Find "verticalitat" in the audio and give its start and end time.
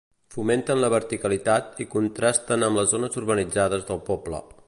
0.93-1.83